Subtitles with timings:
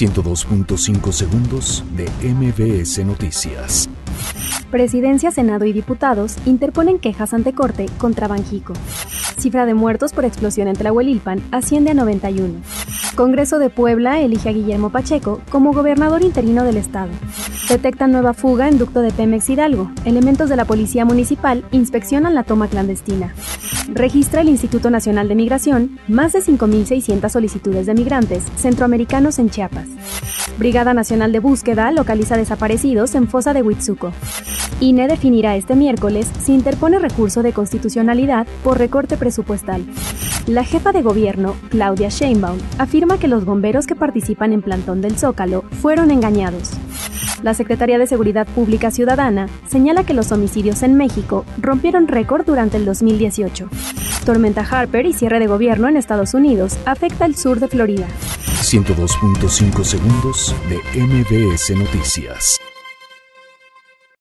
[0.00, 3.86] 102.5 segundos de MBS Noticias.
[4.70, 8.72] Presidencia, Senado y diputados interponen quejas ante corte contra Banjico.
[9.36, 12.60] Cifra de muertos por explosión en Tlahuelilpan asciende a 91.
[13.16, 17.10] Congreso de Puebla elige a Guillermo Pacheco como gobernador interino del estado.
[17.68, 19.90] Detectan nueva fuga en ducto de Pemex Hidalgo.
[20.04, 23.34] Elementos de la Policía Municipal inspeccionan la toma clandestina.
[23.92, 29.86] Registra el Instituto Nacional de Migración más de 5.600 solicitudes de migrantes centroamericanos en Chiapas.
[30.58, 34.12] Brigada Nacional de Búsqueda localiza desaparecidos en fosa de Huitzuco.
[34.80, 39.84] INE definirá este miércoles si interpone recurso de constitucionalidad por recorte presupuestal.
[40.46, 45.18] La jefa de gobierno, Claudia Sheinbaum, afirma que los bomberos que participan en Plantón del
[45.18, 46.70] Zócalo fueron engañados.
[47.42, 52.78] La Secretaría de Seguridad Pública Ciudadana señala que los homicidios en México rompieron récord durante
[52.78, 53.68] el 2018.
[54.24, 58.06] Tormenta Harper y cierre de gobierno en Estados Unidos afecta el sur de Florida.
[58.62, 62.60] 102.5 segundos de MBS Noticias.